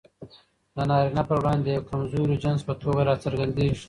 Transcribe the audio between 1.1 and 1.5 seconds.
پر